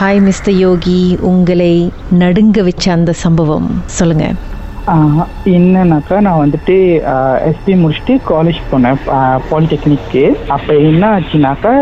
[0.00, 1.00] Hi mister யோகி
[1.30, 1.72] உங்களை
[2.20, 3.66] நடுங்க வச்ச அந்த சம்பவம்.
[3.98, 4.26] சொல்லுங்க.
[5.56, 6.76] என்னன்னாக்கா நான் வந்துட்டு
[7.48, 9.00] எஸ்பி முடிச்சுட்டு காலேஜ் போனேன்.
[9.50, 10.22] பாலிடெக்னிக்கு
[10.54, 11.72] அப்போ என்ன ஆச்சுனாக்கா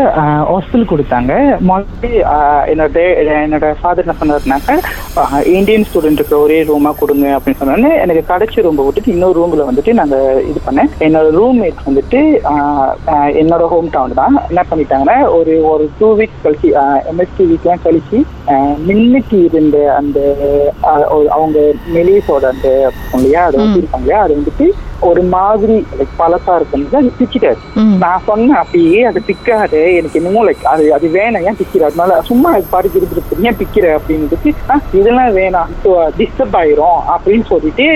[0.49, 1.31] ஹாஸ்டல் கொடுத்தாங்க.
[1.69, 2.11] மோஸ்ட்லி
[2.73, 3.05] என்னோட
[3.45, 4.75] என்னோட ஃபாதர் என்ன சொன்னாருனாக்கா
[5.57, 9.91] இந்தியன் ஸ்டூடெண்ட் இருக்கிற ஒரே ரூமாக கொடுங்க அப்படின்னு சொன்னோன்னே எனக்கு கிடைச்ச ரூமை விட்டுட்டு இன்னொரு ரூமில் வந்துட்டு
[9.99, 10.89] நாங்கள் இது பண்ணேன்.
[11.07, 12.19] என்னோட ரூம்மேட் வந்துட்டு
[13.41, 14.35] என்னோட ஹோம் டவுன் தான்.
[14.51, 16.69] என்ன பண்ணிட்டாங்கன்னா ஒரு ஒரு டூ வீக்ஸ் கழிச்சு
[17.11, 18.19] எம்எஸ்டி வீக்லாம் கழிச்சு
[18.87, 20.19] மின்னுக்கு இருந்த அந்த
[21.37, 21.57] அவங்க
[21.95, 22.67] மெலிஸோட அந்த
[23.17, 23.41] இல்லையா?
[23.47, 24.21] அதை வச்சிருக்காங்க இல்லையா?
[24.25, 24.67] அது வந்துட்டு
[25.07, 27.09] ஒரு மாதிரி லைக் பழசா இருக்கும் அது
[27.79, 27.93] ம்.
[27.99, 32.49] நான் சொன்னேன் அப்படியே அது பிக்காது எனக்கு என்னமோ லைக் அது அது வேணாம் ஏன் பிக்கிற அதனால சும்மா
[32.51, 35.71] அது பாட்டு இருக்கு ஏன் பிக்கிற அப்படின்னு "ஆ, இதெல்லாம் வேணாம்
[36.17, 36.77] டிஸ்டர்ப் ஆயிரும்
[37.13, 37.87] அப்படின்னு சொல்லிட்டு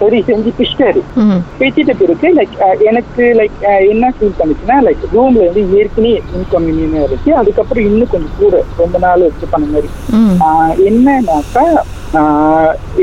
[0.00, 1.40] சரி செஞ்சு பிச்சிட்டாரு ம்.
[1.60, 2.56] பிச்சிட்ட பிறகு லைக்
[2.90, 3.58] எனக்கு லைக்
[3.90, 9.26] என்ன ஃபீல் பண்ணுச்சுன்னா லைக் ரூம்ல வந்து ஏற்கனவே இன்கன்வீனியன்ட் இருக்கு அதுக்கப்புறம் இன்னும் கொஞ்சம் கூட ரொம்ப நாள்
[9.26, 9.90] வச்சு பண்ண மாதிரி.
[10.86, 11.64] என்னன்னாக்கா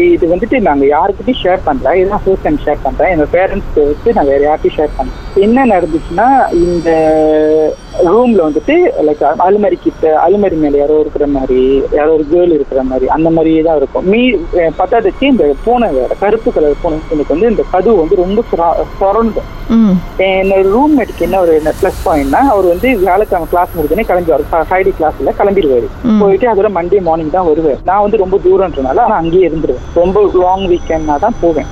[0.05, 3.11] இது வந்துட்டு நாங்க யாருக்கிட்டையும் ஷேர் பண்றேன் இதுதான் ஃபர்ஸ்ட் டைம் ஷேர் பண்றேன்.
[3.11, 6.89] எங்க பேரண்ட்ஸ்க்கு வச்சு நான் வேற யார்கிட்டையும் ஷேர் பண்றேன் என்ன நடந்துச்சுன்னா இந்த
[8.07, 11.59] ரூம்ல வந்துட்டு லைக் அலுமரி கிட்ட அலுமரி மேல யாரோ இருக்கிற மாதிரி
[11.93, 14.05] யாரோ ஒரு கேர்ள் இருக்கிற மாதிரி அந்த மாதிரியே தான் இருக்கும்.
[14.11, 14.21] மீ
[14.79, 18.43] பத்தாததுக்கு இந்த பூனை வேற கருப்பு கலர் பூனை எனக்கு வந்து இந்த கதவு வந்து ரொம்ப
[18.99, 19.41] சொரண்டு.
[19.77, 19.95] ம்.
[20.27, 24.31] என்னோட ரூம்மேட்டுக்கு என்ன ஒரு ப்ளஸ் பாயிண்ட்னா அவர் வந்து வியாழக்கிழமை கிளாஸ் முடிஞ்சோடனே கிளம்பி
[24.63, 25.87] ஃப்ரைடே கிளாஸ்ல கிளம்பிடுவாரு.
[26.21, 27.81] போயிட்டு அதோட மண்டே மார்னிங் தான் வருவார்.
[27.85, 29.85] நான் வந்து ரொம்ப தூரன்றனால நான் அங்கேயே இருந்துருவேன்.
[29.95, 31.69] ரொம்ப லாங் வீக்கெண்ட்னா தான் போவேன்.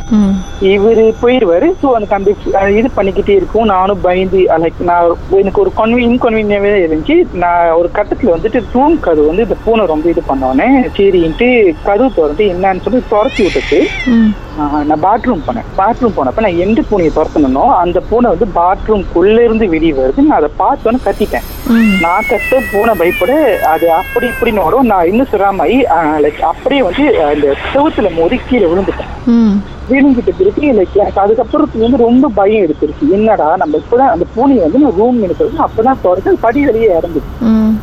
[0.74, 2.14] இவரு போயிடுவாரு ஸோ அந்த
[2.60, 3.70] அஹ் இது பண்ணிக்கிட்டே இருக்கும்.
[3.74, 7.16] நானும் பயந்து லைக் நான் எனக்கு ஒரு கன்வீ இன்கன்வீனியாவே இருந்துச்சு.
[7.44, 11.50] நான் ஒரு கட்டத்துல வந்துட்டு தூண் கதவு வந்து இந்த பூனை ரொம்ப இது பண்ணோடனே சரின்ட்டு
[11.84, 13.80] கதவு திறந்து என்னன்னு சொல்லி துரத்தி விட்டுட்டு
[14.58, 15.68] நான் பாத்ரூம் போனேன்.
[15.80, 20.26] பாத்ரூம் போனப்ப நான் எந்த பூனையை துரத்தணுனோ அந்த பூனை வந்து பாத்ரூம்குள்ள இருந்து வெளியே வருது.
[20.30, 21.48] நான் அதை பார்த்தோன்னு கத்திட்டேன்.
[22.06, 23.34] நான் கத்த பூனை பயப்பட
[23.74, 24.90] அது அப்படி இப்படின்னு வரும்.
[24.92, 25.78] நான் இன்னும் சிராமாயி
[26.26, 29.14] லைக் அப்படியே வந்து இந்த செவுத்துல மோதி கீழே விழுந்துட்டேன்.
[29.90, 34.80] விழுந்துட்ட பிறகு லைக் எனக்கு அதுக்கப்புறத்துக்கு வந்து ரொம்ப பயம் எடுத்துருச்சு என்னடா நம்ம இப்பதான் அந்த பூனையை வந்து
[34.84, 37.34] நான் ரூம் இருக்கிறது அப்பதான் துறந்து படி வெளியே இறந்துச்சு.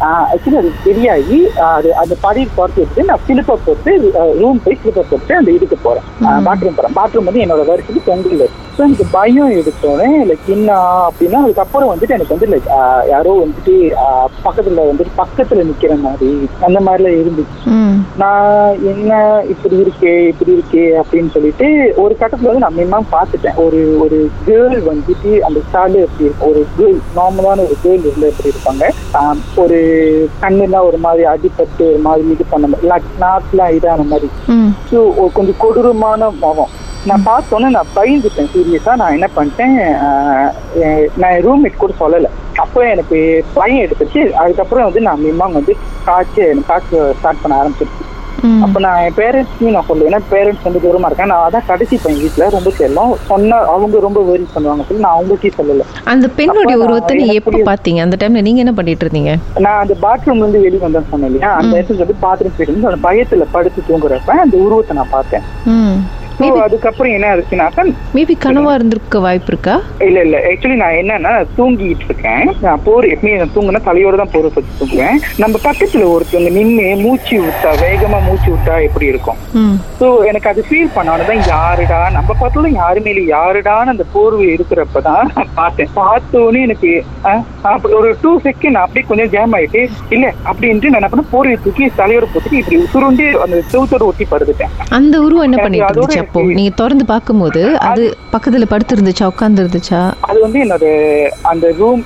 [0.08, 2.42] ஆக்சுவலி அது சரியாகி ஆஹ் அது அந்த படி
[2.76, 3.92] எடுத்து நான் சிலிப்பர் போட்டு
[4.40, 6.06] ரூம் போய் சிலிப்பர் போட்டு அந்த இதுக்கு போறேன்.
[6.62, 10.70] பாத்ரூம் படம் பாத்ரூம் வந்து என்னோட வருஷத்துக்கு பொங்கல் வருஷம் ஸோ எனக்கு பயம் எடுத்தோடனே லைக் என்ன
[11.08, 12.68] அப்படின்னா அதுக்கப்புறம் வந்துட்டு எனக்கு வந்து லைக்
[13.12, 13.74] யாரோ வந்துட்டு
[14.46, 16.30] பக்கத்துல வந்துட்டு பக்கத்துல நிக்கிற மாதிரி
[16.66, 17.58] அந்த மாதிரிலாம் இருந்துச்சு.
[18.22, 19.10] நான் என்ன
[19.52, 21.68] இப்படி இருக்கே இப்படி இருக்கே அப்படின்னு சொல்லிட்டு
[22.04, 23.58] ஒரு கட்டத்துல வந்து நான் மினிமம் பார்த்துட்டேன்.
[23.64, 24.18] ஒரு ஒரு
[24.48, 28.84] கேர்ள் வந்துட்டு அந்த ஸ்டாலு எப்படி இருக்கும் ஒரு கேர்ள் நார்மலான ஒரு கேர்ள் இருந்து எப்படி இருப்பாங்க?
[29.64, 29.80] ஒரு
[30.44, 32.90] கண்ணுலாம் ஒரு மாதிரி அடிபட்டு ஒரு மாதிரி இது பண்ண மாதிரி
[33.24, 34.30] நாட்லாம் இதான மாதிரி.
[34.90, 34.98] ஸோ
[35.38, 36.72] கொஞ்சம் கொடூரமான முகம்.
[37.08, 38.50] நான் பார்த்தோன்னே நான் பயந்துட்டேன்.
[38.52, 39.76] சீரியஸாக நான் என்ன பண்ணிட்டேன்?
[41.22, 42.30] நான் ரூம்மேட் கூட சொல்லலை.
[42.64, 43.18] அப்போ எனக்கு
[43.58, 44.22] பயம் எடுத்துச்சு.
[44.42, 45.74] அதுக்கப்புறம் வந்து நான் மினிமம் வந்து
[46.08, 48.06] காய்ச்சி எனக்கு காய்ச்ச ஸ்டார்ட் பண்ண ஆரம்பிச்சிருச்சு.
[48.64, 52.22] அப்ப நான் என் பேரண்ட்ஸ்க்கு நான் சொல்லுவேன் ஏன்னா பேரண்ட்ஸ் வந்து தூரமா இருக்கேன் நான் அதான் கடைசி பையன்
[52.22, 53.12] வீட்டுல ரொம்ப செல்லம்.
[53.30, 55.84] சொன்னா அவங்க ரொம்ப வெரி பண்ணுவாங்க சொல்லி நான் அவங்களுக்கே சொல்லல.
[56.12, 57.70] அந்த பெண்ணுடைய உருவத்தை நீங்க எனக்கு எப்போ புரியுது.
[57.70, 59.34] பாத்தீங்க அந்த டைம்ல நீங்க என்ன பண்ணிட்டு இருந்தீங்க?
[59.66, 61.52] நான் அந்த பாத்ரூம்ல இருந்து வெளியே வந்தேன்னு சொன்னேன் இல்லையா?
[61.60, 65.46] அந்த இடத்துல வந்து பாத்ரூம் போயிட்டு அந்த பயத்துல படுத்து தூங்குறப்ப அந்த உருவத்தை நான் பார்த்தேன்.
[66.44, 67.82] ஸோ அதுக்கப்புறம் என்ன ஆச்சுனாக்கா
[68.16, 69.74] மேபி கனவா இருந்திருக்க வாய்ப்பு இருக்கா
[70.06, 70.36] இல்ல இல்ல.
[70.50, 72.44] ஆக்சுவலி நான் என்னன்னா தூங்கிட்டு இருக்கேன்.
[72.64, 75.18] நான் போர் எப்பயுமே நான் தூங்குனா தலையோட தான் போர் வச்சு தூங்குவேன்.
[75.42, 79.38] நம்ம பக்கத்துல ஒருத்தவங்க நின்று மூச்சு விட்டா வேகமா மூச்சு விட்டா எப்படி இருக்கும்?
[80.00, 85.30] ஸோ எனக்கு அது ஃபீல் பண்ணானதான் யாருடா நம்ம பார்த்தாலும் யாருமே இல்லை யாருடான்னு அந்த போர்வை இருக்கிறப்ப தான்
[85.36, 85.92] நான் பார்த்தேன்.
[86.00, 86.90] பார்த்தோன்னே எனக்கு
[87.72, 89.82] அப்படி ஒரு டூ செகண்ட் அப்படியே கொஞ்சம் ஜாம் ஆயிட்டு
[90.16, 94.72] இல்ல அப்படின்ட்டு நான் என்ன பண்ண போர்வை தூக்கி தலையோட போட்டுட்டு இப்படி சுருண்டு அந்த செவுத்தோட ஒட்டி படுத்துட்டேன்.
[94.98, 99.98] அந்த உருவம் என்ன பண்ணிட்டு அதோட அப்போ நீங்க திறந்து பார்க்கும்போது அது பக்கத்துல படுத்து இருந்துச்சா உட்கார்ந்து இருந்துச்சா
[100.28, 100.86] அது வந்து என்னோட
[101.42, 102.02] அந்த ரூம்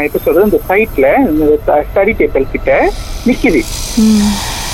[0.00, 1.06] எப்படி சொல்றது இந்த சைட்ல
[1.88, 2.74] ஸ்டடி டேபிள் கிட்ட
[3.26, 3.62] நிக்குது.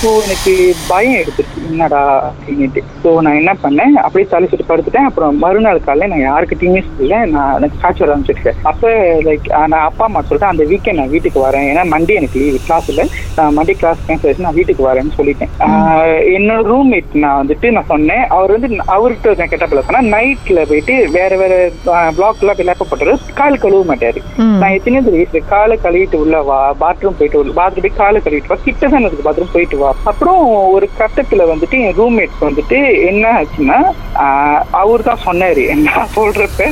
[0.02, 0.52] ஸோ எனக்கு
[0.90, 3.92] பயம் எடுத்துச்சு என்னடா அப்படின்ட்டு ஸோ நான் என்ன பண்ணேன்?
[4.04, 5.06] அப்படியே தலை சுட்டு படுத்துட்டேன்.
[5.08, 7.18] அப்புறம் மறுநாள் காலையில் நான் யாருக்கிட்டையுமே சொல்லல.
[7.34, 8.88] நான் எனக்கு காய்ச்சல் ஆரம்பிச்சிருக்கேன் அப்போ
[9.26, 11.66] லைக் நான் அப்பா அம்மா சொல்லிட்டேன் அந்த வீக்கெண்ட் நான் வீட்டுக்கு வரேன்.
[11.72, 13.04] ஏன்னா மண்டே எனக்கு லீவ் கிளாஸ் இல்லை.
[13.36, 15.52] நான் மண்டே கிளாஸ் கேன்சல் நான் வீட்டுக்கு வரேன்னு சொல்லிட்டேன்.
[16.38, 18.24] என்னோட ரூம்மேட் நான் வந்துட்டு நான் சொன்னேன்.
[18.38, 21.54] அவர் வந்து அவர்கிட்ட நான் கேட்டப்பல சொன்னா நைட்ல போயிட்டு வேற வேற
[22.18, 24.22] பிளாக்ல லேப்ப போட்டாரு கால் கழுவ மாட்டாரு.
[24.62, 26.60] நான் எத்தனை தெரியும் காலை கழுவிட்டு உள்ள வா.
[26.84, 28.60] பாத்ரூம் போயிட்டு பாத்ரூம் போய் காலை கழுவிட்டு வா.
[28.68, 29.90] கிட்ட தான் இருக்கு பாத்ரூம் போயிட்டு வா.
[30.10, 30.40] அப்புறம்
[30.74, 32.78] ஒரு கட்டத்துல வந்துட்டு என் ரூம்மேட் வந்துட்டு
[33.10, 33.78] என்ன ஆச்சுன்னா
[34.82, 35.62] அவர் தான் சொன்னாரு.
[35.74, 36.66] என்ன சொல்றப்ப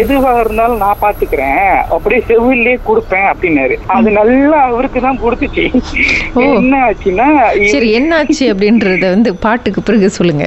[0.00, 1.66] எதுவா இருந்தாலும் நான் பாத்துக்கிறேன்.
[1.96, 3.76] அப்படியே செவிலே கொடுப்பேன் அப்படின்னாரு.
[3.96, 5.66] அது நல்லா அவருக்கு தான் கொடுத்துச்சு.
[6.60, 7.28] என்ன ஆச்சுன்னா
[7.74, 10.46] சரி என்னாச்சு அப்படின்றத வந்து பாட்டுக்கு பிறகு சொல்லுங்க.